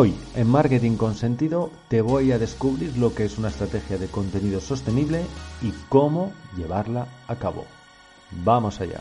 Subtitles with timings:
[0.00, 4.06] Hoy, en Marketing con Sentido, te voy a descubrir lo que es una estrategia de
[4.06, 5.24] contenido sostenible
[5.60, 7.64] y cómo llevarla a cabo.
[8.30, 9.00] Vamos allá.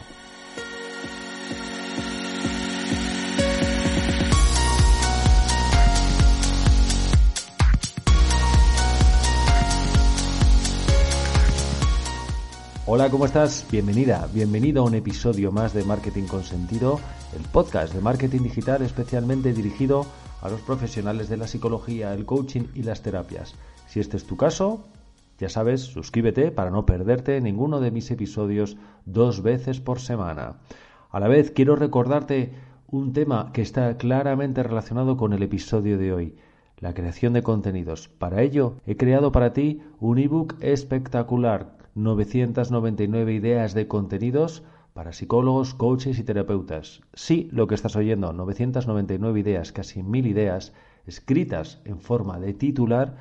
[12.87, 13.67] Hola, ¿cómo estás?
[13.69, 16.99] Bienvenida, bienvenido a un episodio más de Marketing con Sentido,
[17.37, 20.07] el podcast de marketing digital especialmente dirigido
[20.43, 23.55] los profesionales de la psicología, el coaching y las terapias.
[23.87, 24.85] Si este es tu caso,
[25.39, 30.57] ya sabes, suscríbete para no perderte ninguno de mis episodios dos veces por semana.
[31.11, 32.53] A la vez, quiero recordarte
[32.89, 36.35] un tema que está claramente relacionado con el episodio de hoy,
[36.79, 38.07] la creación de contenidos.
[38.07, 44.63] Para ello, he creado para ti un ebook espectacular 999 ideas de contenidos
[44.97, 47.03] para psicólogos, coaches y terapeutas.
[47.13, 50.73] Sí, lo que estás oyendo, 999 ideas, casi mil ideas,
[51.05, 53.15] escritas en forma de titular,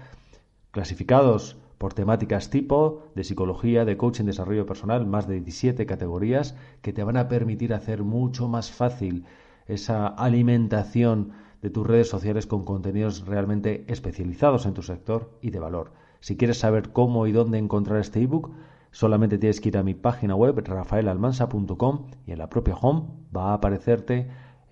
[0.70, 6.94] clasificados por temáticas tipo de psicología, de coaching, desarrollo personal, más de 17 categorías que
[6.94, 9.26] te van a permitir hacer mucho más fácil
[9.66, 15.58] esa alimentación de tus redes sociales con contenidos realmente especializados en tu sector y de
[15.58, 15.92] valor.
[16.20, 18.50] Si quieres saber cómo y dónde encontrar este ebook,
[18.96, 23.02] solamente tienes que ir a mi página web rafaelalmansa.com y en la propia home
[23.36, 24.26] va a aparecerte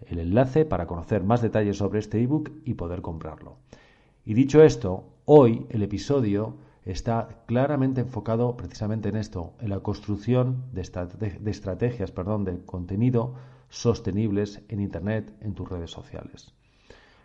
[0.07, 3.59] el enlace para conocer más detalles sobre este ebook y poder comprarlo.
[4.25, 10.65] Y dicho esto, hoy el episodio está claramente enfocado precisamente en esto, en la construcción
[10.73, 13.35] de, de estrategias perdón, de contenido
[13.69, 16.55] sostenibles en Internet, en tus redes sociales.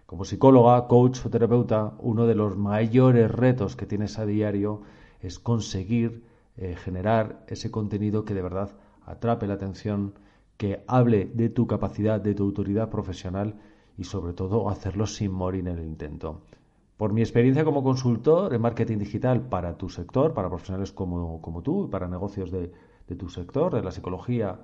[0.05, 4.81] Como psicóloga, coach o terapeuta, uno de los mayores retos que tienes a diario
[5.21, 6.27] es conseguir
[6.61, 8.71] eh, generar ese contenido que de verdad
[9.05, 10.13] atrape la atención,
[10.57, 13.55] que hable de tu capacidad, de tu autoridad profesional
[13.97, 16.41] y sobre todo hacerlo sin morir en el intento.
[16.97, 21.61] Por mi experiencia como consultor en marketing digital para tu sector, para profesionales como, como
[21.61, 22.73] tú, para negocios de,
[23.07, 24.59] de tu sector, de la psicología,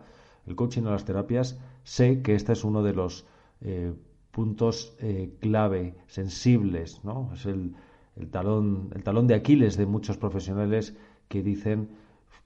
[0.45, 3.25] el coaching o las terapias, sé que este es uno de los
[3.61, 3.93] eh,
[4.31, 7.31] puntos eh, clave, sensibles, ¿no?
[7.33, 7.73] Es el,
[8.31, 10.95] talón, el talón de Aquiles de muchos profesionales
[11.27, 11.89] que dicen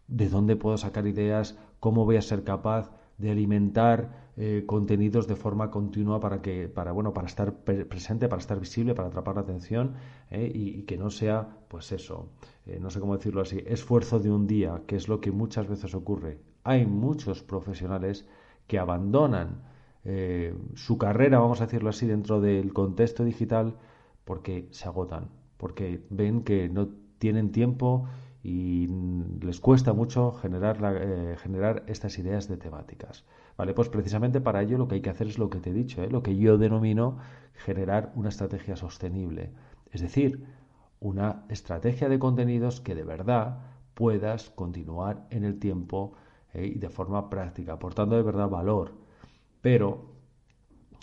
[0.07, 5.35] de dónde puedo sacar ideas, cómo voy a ser capaz de alimentar eh, contenidos de
[5.35, 9.41] forma continua para que para bueno para estar presente para estar visible para atrapar la
[9.41, 9.95] atención
[10.31, 12.29] eh, y, que no sea pues eso
[12.79, 15.93] no sé cómo decirlo así esfuerzo de un día que es lo que muchas veces
[15.95, 16.39] ocurre.
[16.63, 18.25] Hay muchos profesionales
[18.67, 19.63] que abandonan
[20.05, 23.75] eh, su carrera, vamos a decirlo así, dentro del contexto digital,
[24.23, 28.05] porque se agotan, porque ven que no tienen tiempo
[28.41, 28.87] y
[29.41, 33.25] les cuesta mucho generar, eh, generar estas ideas de temáticas.
[33.57, 35.73] Vale, pues precisamente para ello lo que hay que hacer es lo que te he
[35.73, 36.09] dicho, ¿eh?
[36.09, 37.17] lo que yo denomino
[37.53, 39.51] generar una estrategia sostenible.
[39.91, 40.45] Es decir,
[40.99, 43.59] una estrategia de contenidos que de verdad
[43.93, 46.13] puedas continuar en el tiempo
[46.53, 49.09] y de forma práctica, aportando de verdad valor
[49.61, 50.05] pero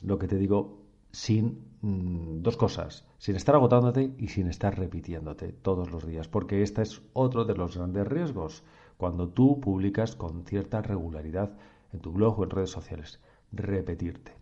[0.02, 0.82] lo que te digo,
[1.12, 6.62] sin mm, dos cosas, sin estar agotándote y sin estar repitiéndote todos los días, porque
[6.62, 8.64] este es otro de los grandes riesgos
[8.96, 11.56] cuando tú publicas con cierta regularidad
[11.92, 13.20] en tu blog o en redes sociales,
[13.52, 14.32] repetirte.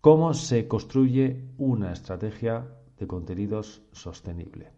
[0.00, 2.66] ¿Cómo se construye una estrategia
[2.98, 4.70] de contenidos sostenible?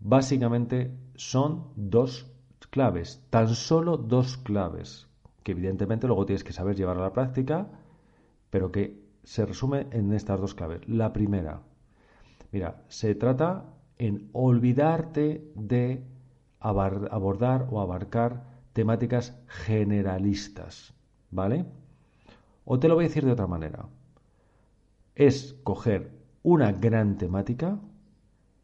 [0.00, 2.26] Básicamente son dos
[2.70, 5.08] claves, tan solo dos claves
[5.42, 7.68] que evidentemente luego tienes que saber llevar a la práctica,
[8.50, 10.88] pero que se resume en estas dos claves.
[10.88, 11.60] La primera,
[12.50, 13.66] mira, se trata
[13.98, 16.02] en olvidarte de
[16.60, 20.94] abordar o abarcar temáticas generalistas,
[21.30, 21.66] ¿vale?
[22.64, 23.90] O te lo voy a decir de otra manera.
[25.14, 26.10] Es coger
[26.42, 27.78] una gran temática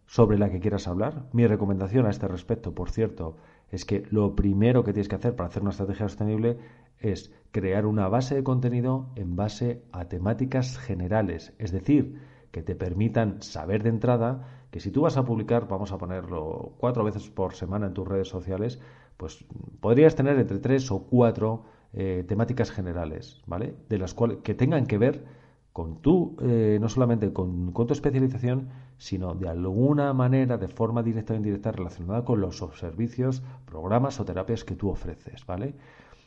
[0.07, 1.27] sobre la que quieras hablar.
[1.33, 3.37] Mi recomendación a este respecto, por cierto,
[3.71, 6.57] es que lo primero que tienes que hacer para hacer una estrategia sostenible
[7.01, 12.21] es crear una base de contenido en base a temáticas generales, es decir,
[12.51, 16.73] que te permitan saber de entrada que si tú vas a publicar, vamos a ponerlo
[16.79, 18.81] cuatro veces por semana en tus redes sociales,
[19.17, 19.45] pues
[19.79, 23.77] podrías tener entre tres o cuatro eh, temáticas generales, ¿vale?
[23.89, 25.25] De las cuales que tengan que ver
[25.73, 31.35] con tú, eh, no solamente con, tu especialización, sino de alguna manera, de forma directa
[31.35, 35.77] o indirecta, relacionada con los servicios, programas o terapias que tú ofreces, ¿vale?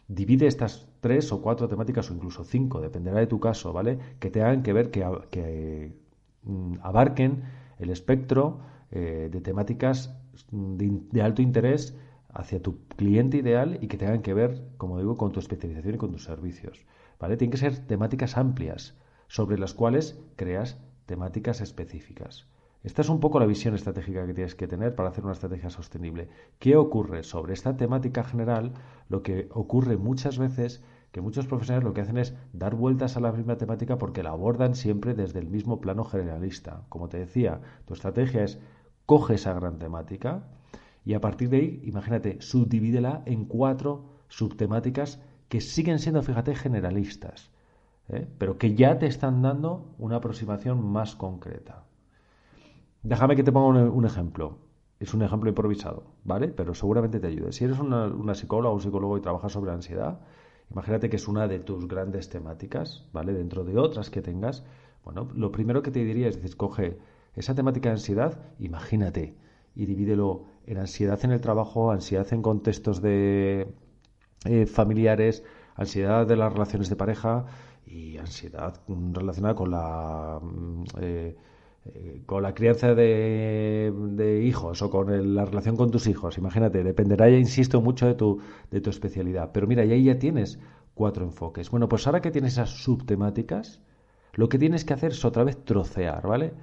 [0.07, 3.99] Divide estas tres o cuatro temáticas o incluso cinco, dependerá de tu caso, ¿vale?
[4.19, 5.93] Que tengan que ver, que,
[6.43, 7.43] mm, abarquen
[7.79, 8.59] el espectro
[8.91, 10.15] eh, de temáticas
[10.51, 11.97] de, alto interés
[12.29, 15.97] hacia tu cliente ideal y que tengan que ver, como digo, con tu especialización y
[15.97, 16.85] con tus servicios,
[17.19, 17.35] ¿vale?
[17.37, 18.95] Tienen que ser temáticas amplias,
[19.27, 22.47] sobre las cuales creas temáticas específicas.
[22.87, 25.69] Esta es un poco la visión estratégica que tienes que tener para hacer una estrategia
[25.69, 26.29] sostenible.
[26.57, 28.71] ¿Qué ocurre sobre esta temática general?
[29.09, 30.81] Lo que ocurre muchas veces
[31.11, 34.29] que muchos profesionales lo que hacen es dar vueltas a la misma temática porque la
[34.29, 36.85] abordan siempre desde el mismo plano generalista.
[36.87, 38.57] Como te decía, tu estrategia es
[39.05, 40.47] coge esa gran temática
[41.03, 47.51] y a partir de ahí, imagínate, subdivídela en cuatro subtemáticas que siguen siendo, fíjate, generalistas,
[48.07, 48.29] ¿eh?
[48.37, 51.86] pero que ya te están dando una aproximación más concreta.
[53.03, 54.57] Déjame que te ponga un, ejemplo.
[54.99, 56.47] Es un ejemplo improvisado, ¿vale?
[56.49, 57.51] Pero seguramente te ayude.
[57.51, 60.19] Si eres una, psicóloga o un psicólogo y trabajas sobre ansiedad,
[60.71, 63.33] imagínate que es una de tus grandes temáticas, ¿vale?
[63.33, 64.63] Dentro de otras que tengas.
[65.03, 66.97] Bueno, lo primero que te diría es decir, coge
[67.35, 69.37] esa temática de ansiedad, imagínate,
[69.75, 73.73] y divídelo en ansiedad en el trabajo, ansiedad en contextos de
[74.45, 75.43] eh, familiares,
[75.75, 77.45] ansiedad de las relaciones de pareja
[77.85, 81.37] y ansiedad relacionada con la mm, eh,
[81.93, 86.37] eh, con la crianza de, hijos o con la relación con tus hijos.
[86.37, 88.39] Imagínate, dependerá, ya insisto, mucho de tu,
[88.71, 89.51] de tu especialidad.
[89.53, 90.59] Pero mira, y ahí ya tienes
[90.93, 91.69] cuatro enfoques.
[91.69, 93.81] Bueno, pues ahora que tienes esas subtemáticas,
[94.33, 96.53] lo que tienes que hacer es otra vez trocear, ¿vale?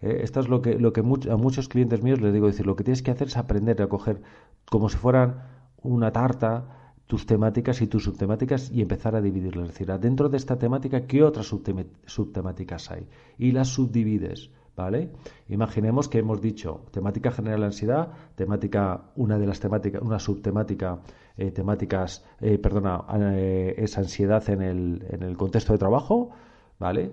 [0.00, 2.76] Eh, esto es lo que, lo que a muchos clientes míos les digo, decir, lo
[2.76, 4.22] que tienes que hacer es aprender a coger
[4.70, 5.42] como si fueran
[5.82, 9.70] una tarta tus temáticas y tus subtemáticas y empezar a dividirlas.
[9.70, 13.08] Es decir, dentro de esta temática, ¿qué otras subtemáticas hay?
[13.38, 14.50] Y las subdivides.
[14.78, 15.10] ¿Vale?
[15.48, 21.00] Imaginemos que hemos dicho temática general ansiedad, temática, una de las temáticas, una subtemática,
[21.36, 23.04] eh, temáticas, eh, perdona,
[23.34, 26.30] eh, es ansiedad en el, en el contexto de trabajo,
[26.78, 27.10] ¿vale?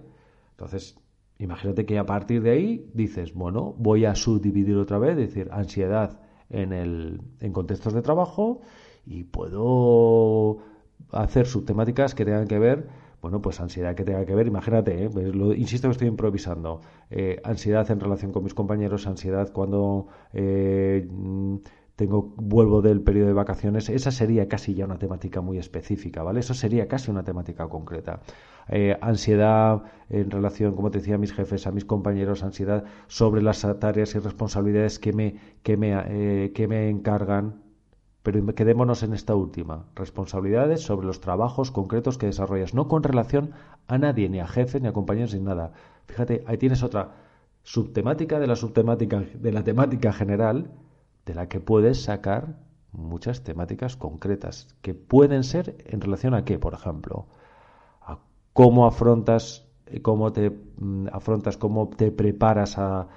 [0.51, 0.99] Entonces,
[1.39, 5.49] imagínate que a partir de ahí dices, bueno, voy a subdividir otra vez, es decir,
[5.51, 6.19] ansiedad
[6.51, 8.61] en, el, en contextos de trabajo
[9.07, 10.59] y puedo
[11.11, 15.09] hacer subtemáticas que tengan que ver bueno, pues ansiedad que tenga que ver, imagínate, ¿eh?
[15.11, 20.09] pues lo, insisto que estoy improvisando, eh, ansiedad en relación con mis compañeros, ansiedad cuando
[20.31, 21.07] eh,
[21.95, 26.41] tengo vuelvo del periodo de vacaciones, esa sería casi ya una temática muy específica, ¿vale?
[26.41, 28.19] Eso sería casi una temática concreta.
[29.01, 33.65] ansiedad en relación, como te decía, a mis jefes, a mis compañeros, ansiedad sobre las
[33.79, 37.64] tareas y responsabilidades que me, que me, que me encargan
[38.25, 39.85] pero quedémonos en esta última.
[39.93, 43.51] Responsabilidades sobre los trabajos concretos que desarrollas, no con relación
[43.87, 45.73] a nadie, ni a jefe, ni a compañeros, ni nada.
[46.07, 47.11] Fíjate, ahí tienes otra
[47.61, 50.71] subtemática de la subtemática de la temática general,
[51.27, 52.57] de la que puedes sacar
[52.91, 57.27] muchas temáticas concretas, que pueden ser en relación a qué, por ejemplo,
[58.01, 58.17] a
[58.53, 59.67] cómo afrontas,
[60.01, 63.07] cómo te mm, afrontas, cómo te preparas a,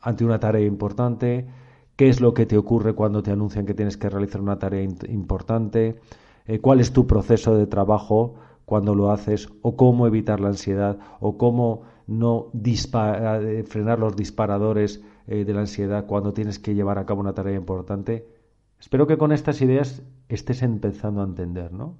[0.00, 1.61] ante una tarea importante,
[1.96, 4.82] qué es lo que te ocurre cuando te anuncian que tienes que realizar una tarea
[4.82, 6.00] importante,
[6.46, 8.34] eh, cuál es tu proceso de trabajo
[8.64, 15.02] cuando lo haces, o cómo evitar la ansiedad, o cómo no eh, frenar los disparadores
[15.26, 18.26] eh, de la ansiedad cuando tienes que llevar a cabo una tarea importante.
[18.80, 21.96] Espero que con estas ideas estés empezando a entender, ¿no?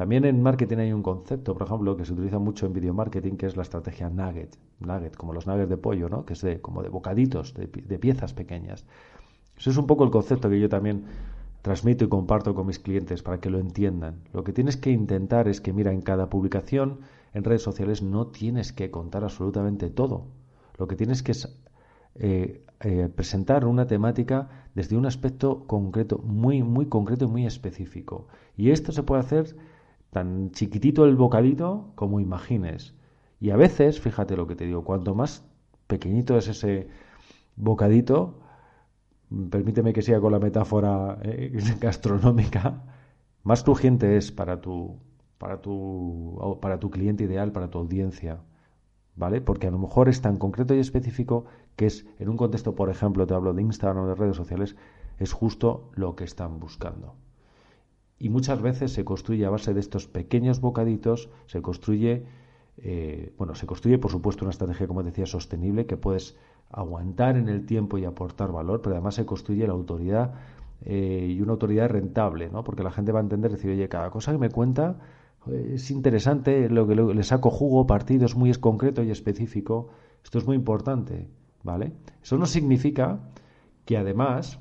[0.00, 3.32] También en marketing hay un concepto, por ejemplo, que se utiliza mucho en video marketing,
[3.32, 6.24] que es la estrategia nugget, nugget, como los nuggets de pollo, ¿no?
[6.24, 8.86] Que es de, como de bocaditos, de, de piezas pequeñas.
[9.58, 11.04] Eso es un poco el concepto que yo también
[11.60, 14.22] transmito y comparto con mis clientes para que lo entiendan.
[14.32, 17.00] Lo que tienes que intentar es que, mira, en cada publicación
[17.34, 20.28] en redes sociales no tienes que contar absolutamente todo.
[20.78, 21.60] Lo que tienes que es
[22.14, 28.28] eh, eh, presentar una temática desde un aspecto concreto, muy, muy concreto y muy específico.
[28.56, 29.56] Y esto se puede hacer
[30.10, 32.94] tan chiquitito el bocadito como imagines.
[33.40, 35.44] Y a veces, fíjate lo que te digo, cuanto más
[35.86, 36.88] pequeñito es ese
[37.56, 38.40] bocadito,
[39.50, 42.82] permíteme que siga con la metáfora eh, gastronómica,
[43.42, 44.98] más crujiente es para tu,
[45.38, 48.40] para, tu, para tu cliente ideal, para tu audiencia.
[49.16, 49.40] ¿Vale?
[49.40, 51.44] Porque a lo mejor es tan concreto y específico
[51.76, 54.76] que es, en un contexto, por ejemplo, te hablo de Instagram o de redes sociales,
[55.18, 57.16] es justo lo que están buscando.
[58.20, 62.24] Y muchas veces se construye a base de estos pequeños bocaditos, se construye,
[62.78, 66.36] eh, bueno, se construye por supuesto una estrategia, como decía, sostenible que puedes
[66.70, 70.34] aguantar en el tiempo y aportar valor, pero además se construye la autoridad
[70.84, 72.62] eh, y una autoridad rentable, ¿no?
[72.62, 74.98] Porque la gente va a entender, decir, oye, cada cosa que me cuenta
[75.46, 79.88] es interesante, lo que le saco jugo, partido, es muy concreto y específico.
[80.22, 81.28] Esto es muy importante,
[81.62, 81.92] ¿vale?
[82.22, 83.20] Eso no significa
[83.86, 84.60] que además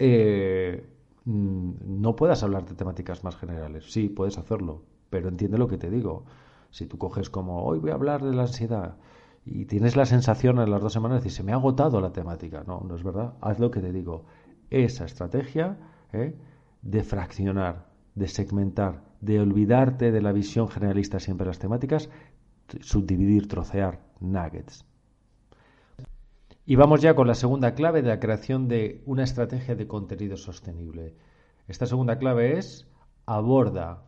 [0.00, 0.84] eh,
[1.26, 3.92] no puedas hablar de temáticas más generales.
[3.92, 6.24] Sí, puedes hacerlo, pero entiende lo que te digo.
[6.70, 8.96] Si tú coges como, hoy voy a hablar de la ansiedad,
[9.46, 12.12] y tienes la sensación en las dos semanas de decir, se me ha agotado la
[12.12, 12.64] temática.
[12.66, 13.34] No, no es verdad.
[13.40, 14.24] Haz lo que te digo.
[14.70, 15.78] Esa estrategia
[16.12, 16.34] ¿eh?
[16.82, 22.10] de fraccionar, de segmentar, de olvidarte de la visión generalista siempre de las temáticas,
[22.80, 24.84] subdividir, trocear nuggets.
[26.68, 30.36] Y vamos ya con la segunda clave de la creación de una estrategia de contenido
[30.36, 31.14] sostenible.
[31.68, 32.88] Esta segunda clave es
[33.24, 34.02] aborda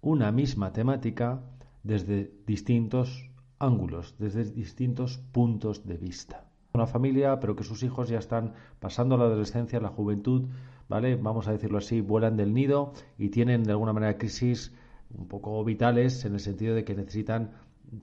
[0.00, 1.42] una misma temática
[1.82, 6.44] desde distintos ángulos, desde distintos puntos de vista.
[6.72, 10.44] Una familia, pero que sus hijos ya están pasando la adolescencia, la juventud,
[10.88, 11.16] ¿vale?
[11.16, 14.72] Vamos a decirlo así, vuelan del nido y tienen de alguna manera crisis
[15.18, 17.50] un poco vitales en el sentido de que necesitan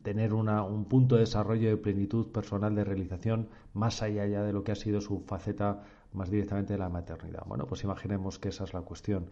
[0.03, 4.63] tener un punto de desarrollo de plenitud personal de realización más allá ya de lo
[4.63, 5.83] que ha sido su faceta
[6.13, 7.43] más directamente de la maternidad.
[7.45, 9.29] Bueno, pues imaginemos que esa es la cuestión.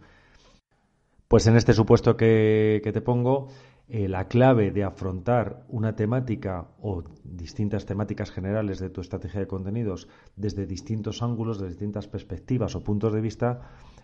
[1.28, 3.48] Pues en este supuesto que, te pongo,
[3.90, 9.46] eh, la clave de afrontar una temática o distintas temáticas generales de tu estrategia de
[9.46, 13.60] contenidos desde distintos ángulos, de distintas perspectivas o puntos de vista,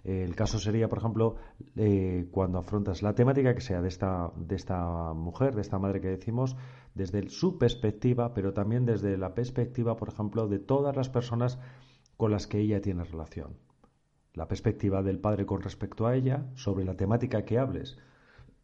[0.07, 1.37] el caso sería, por ejemplo,
[1.75, 6.01] eh, cuando afrontas la temática que sea de esta, de esta mujer, de esta madre
[6.01, 6.57] que decimos,
[6.95, 11.59] desde su perspectiva, pero también desde la perspectiva, por ejemplo, de todas las personas
[12.17, 13.57] con las que ella tiene relación.
[14.33, 17.99] La perspectiva del padre con respecto a ella, sobre la temática que hables.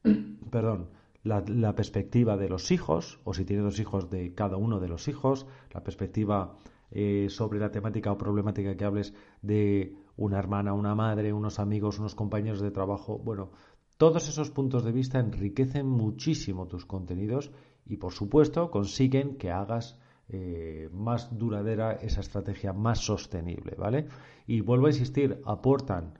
[0.50, 0.90] Perdón.
[1.24, 4.88] La, la, perspectiva de los hijos, o si tiene dos hijos, de cada uno de
[4.88, 6.56] los hijos, la perspectiva
[6.94, 11.98] eh, sobre la temática o problemática que hables de una hermana, una madre, unos amigos,
[11.98, 13.16] unos compañeros de trabajo.
[13.16, 13.50] Bueno,
[13.96, 17.50] todos esos puntos de vista enriquecen muchísimo tus contenidos
[17.86, 19.98] y, por supuesto, consiguen que hagas
[20.28, 24.08] eh, más duradera esa estrategia, más sostenible, ¿vale?
[24.46, 26.12] Y vuelvo a insistir, aportan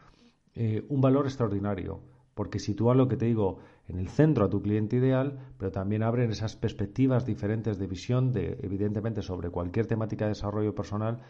[0.55, 2.01] eh, un valor extraordinario,
[2.35, 3.59] porque sitúan lo que te digo
[3.89, 8.33] en el centro a tu cliente ideal, pero también abren esas perspectivas diferentes de visión,
[8.33, 11.21] de, evidentemente, sobre cualquier temática de desarrollo personal,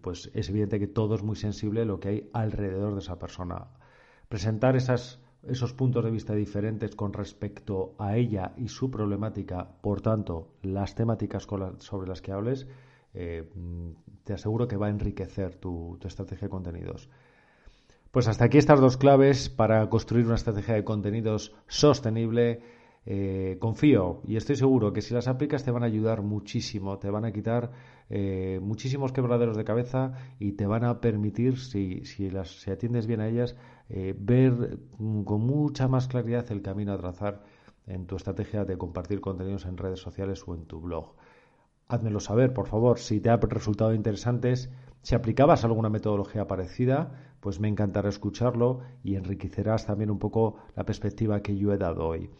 [0.00, 3.68] pues es evidente que todo es muy sensible lo que hay alrededor de esa persona.
[4.28, 10.00] Presentar esas, esos puntos de vista diferentes con respecto a ella y su problemática, por
[10.00, 11.46] tanto, las temáticas
[11.78, 12.66] sobre las que hables,
[13.14, 13.48] eh,
[14.24, 17.08] te aseguro que va a enriquecer tu estrategia de contenidos.
[18.12, 22.60] Pues hasta aquí estas dos claves para construir una estrategia de contenidos sostenible.
[23.06, 27.10] Eh, confío y estoy seguro que si las aplicas te van a ayudar muchísimo, te
[27.10, 27.72] van a quitar
[28.10, 33.06] eh, muchísimos quebraderos de cabeza y te van a permitir, si, si, las, si atiendes
[33.06, 33.56] bien a ellas,
[33.88, 34.78] eh, ver
[35.24, 37.42] con mucha más claridad el camino a trazar
[37.86, 41.14] en tu estrategia de compartir contenidos en redes sociales o en tu blog.
[41.88, 44.70] Házmelo saber, por favor, si te ha resultado interesantes,
[45.02, 50.84] si aplicabas alguna metodología parecida, pues me encantará escucharlo y enriquecerás también un poco la
[50.84, 52.30] perspectiva que yo he dado hoy.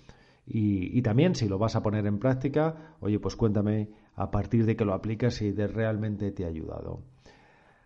[0.46, 4.76] Y, también si lo vas a poner en práctica, oye, pues cuéntame a partir de
[4.76, 7.02] que lo aplicas si de realmente te ha ayudado.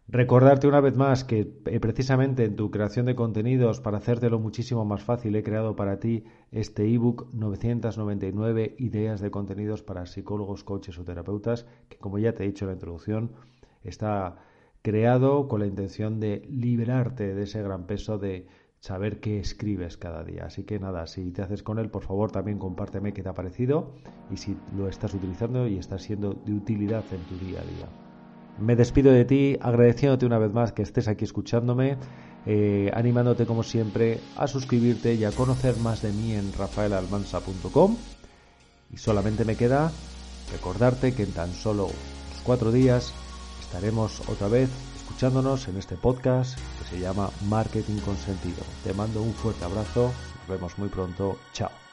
[0.08, 4.84] Recordarte una vez más que eh, precisamente en tu creación de contenidos, para hacértelo muchísimo
[4.84, 10.98] más fácil, he creado para ti este ebook 999 ideas de contenidos para psicólogos, coaches
[10.98, 13.32] o terapeutas, que como ya te he dicho en la introducción,
[13.82, 14.36] está
[14.86, 18.46] creado con la intención de liberarte de ese gran peso de
[18.78, 20.44] saber qué escribes cada día.
[20.44, 23.34] Así que nada, si te haces con él, por favor también compárteme qué te ha
[23.34, 23.90] parecido
[24.30, 27.88] y si lo estás utilizando y está siendo de utilidad en tu día a día.
[28.60, 31.96] Me despido de ti agradeciéndote una vez más que estés aquí escuchándome,
[32.46, 37.96] eh, animándote como siempre a suscribirte y a conocer más de mí en rafaelalmansa.com.
[38.92, 39.90] Y solamente me queda
[40.52, 41.88] recordarte que en tan solo
[42.44, 43.12] cuatro días
[43.76, 48.62] estaremos otra vez escuchándonos en este podcast que se llama Marketing con Sentido.
[48.82, 51.85] Te mando un fuerte abrazo, nos vemos muy pronto, chao.